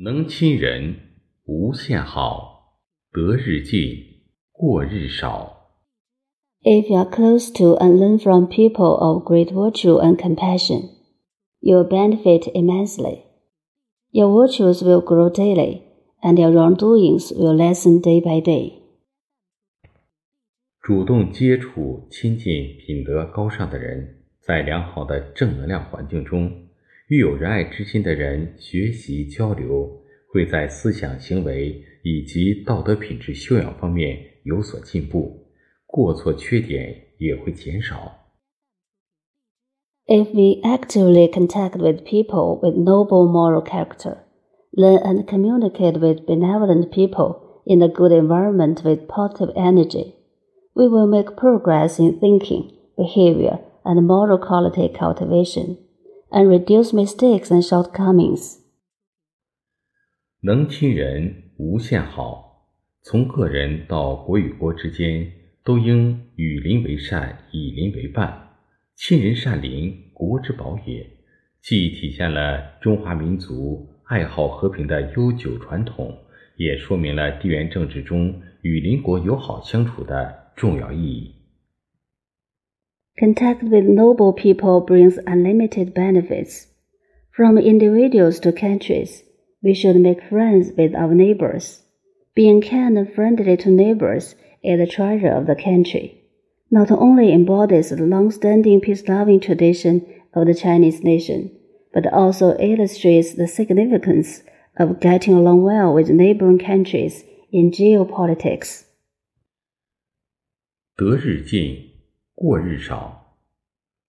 [0.00, 0.94] 能亲人，
[1.44, 2.76] 无限好；
[3.10, 3.80] 得日进，
[4.52, 5.72] 过日少。
[6.62, 10.90] If you are close to and learn from people of great virtue and compassion,
[11.58, 13.22] you will benefit immensely.
[14.12, 15.82] Your virtues will grow daily,
[16.22, 18.74] and your wrongdoings will lessen day by day.
[20.80, 26.67] 主动接触、亲近品德高尚的人，在良好的正能量环境中。
[27.09, 30.01] 与有仁爱之心的人学习交流，
[30.31, 35.47] 会在思想行为以及道德品质修养方面有所进步，
[35.85, 38.19] 过错缺点也会减少。
[40.05, 44.17] If we actively contact with people with noble moral character,
[44.71, 50.15] learn and communicate with benevolent people in a good environment with positive energy,
[50.73, 55.77] we will make progress in thinking, behavior, and moral quality cultivation.
[56.30, 58.58] And reduce mistakes and shortcomings.
[60.40, 62.68] 能亲人无限好，
[63.02, 65.32] 从个人到国与国之间，
[65.64, 68.50] 都应与邻为善，以邻为伴。
[68.94, 71.04] 亲人善邻，国之宝也。
[71.60, 76.16] 既体现了中华民族爱好和平的悠久传统，
[76.56, 81.34] 也说明了地缘政治中与邻国友好相处的重要意义。
[83.19, 86.67] Contact with noble people brings unlimited benefits.
[87.31, 89.23] From individuals to countries,
[89.61, 91.83] we should make friends with our neighbors.
[92.35, 96.23] Being kind and friendly to neighbors is the treasure of the country.
[96.71, 101.51] Not only embodies the long-standing peace-loving tradition of the Chinese nation,
[101.93, 104.41] but also illustrates the significance
[104.77, 108.85] of getting along well with neighboring countries in geopolitics.
[110.95, 111.93] 得日进
[112.40, 113.34] 过日少，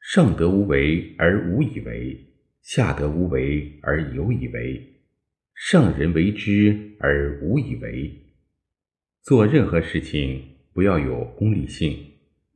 [0.00, 2.18] 上德无为而无以为，
[2.62, 4.82] 下德无为而有以为，
[5.54, 8.10] 上人为之而无以为。
[9.22, 11.94] 做任何事情不要有功利性，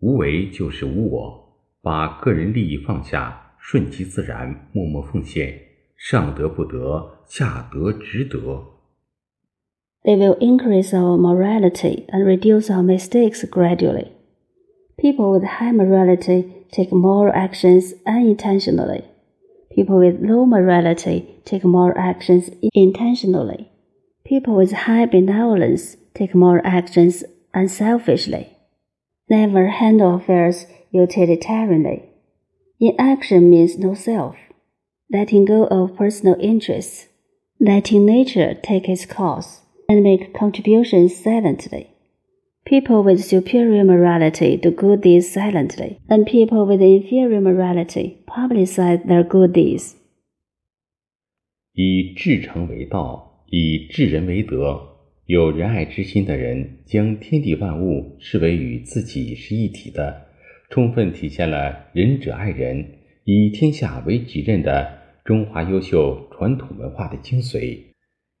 [0.00, 5.60] 无为就是无我，把个人利益放下，顺其自然，默默奉献，
[5.98, 8.38] 上德不得，下德值得。
[10.02, 14.12] They will increase our morality and reduce our mistakes gradually.
[14.98, 19.04] People with high morality take moral actions unintentionally.
[19.70, 23.70] People with low morality take moral actions intentionally.
[24.24, 27.22] People with high benevolence take moral actions
[27.54, 28.56] unselfishly.
[29.30, 32.04] Never handle affairs utilitarianly.
[32.80, 34.36] Inaction means no self.
[35.12, 37.06] Letting go of personal interests.
[37.60, 41.94] Letting nature take its course and make contributions silently.
[42.68, 49.24] People with superior morality do good deeds silently, and people with inferior morality publicize their
[49.24, 49.94] good deeds.
[51.72, 54.78] 以至诚为道，以治人为德。
[55.24, 60.26] 有仁爱之心的人，将天地万物视为与自己是一体的，
[60.68, 62.84] 充分体现了仁者爱人、
[63.24, 67.78] 以天下为己任的中华优秀传统文化的精髓。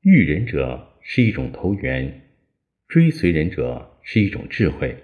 [0.00, 2.22] 遇仁者是一种投缘，
[2.88, 3.90] 追随仁者。
[4.04, 4.96] 是一种智慧，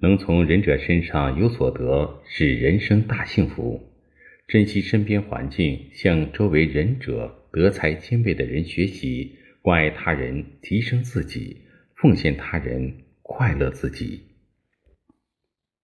[0.00, 3.80] 能从仁者身上有所得，是人生大幸福。
[4.48, 11.58] 珍惜身边环境，向周围仁者、德才兼备的人学习，关爱他人，提升自己，
[11.94, 12.92] 奉献他人，
[13.22, 14.20] 快乐自己。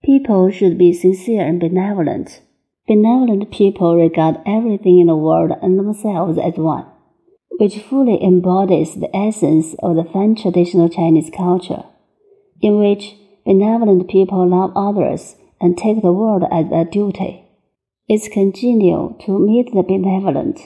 [0.03, 2.41] People should be sincere and benevolent.
[2.87, 6.87] Benevolent people regard everything in the world and themselves as one,
[7.59, 11.85] which fully embodies the essence of the fine traditional Chinese culture.
[12.61, 17.45] In which benevolent people love others and take the world as a duty.
[18.09, 20.61] It's congenial to meet the benevolent.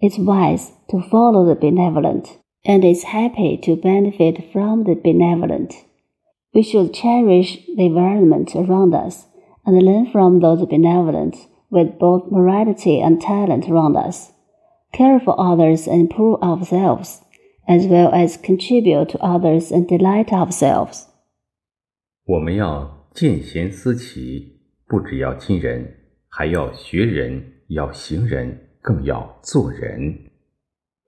[0.00, 5.74] It's wise to follow the benevolent, and is happy to benefit from the benevolent.
[6.54, 9.26] We should cherish the environment around us
[9.66, 11.36] and learn from those benevolent
[11.70, 14.32] with both morality and talent around us.
[14.92, 17.20] Care for others and improve ourselves,
[17.68, 21.06] as well as contribute to others and delight ourselves.
[22.26, 25.94] 我们要见贤思齐，不只要亲人，
[26.28, 30.30] 还要学人，要行人，更要做人。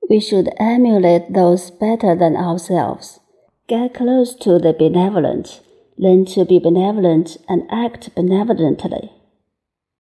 [0.09, 3.19] We should emulate those better than ourselves,
[3.69, 5.61] get close to the benevolent,
[5.97, 9.11] learn to be benevolent and act benevolently.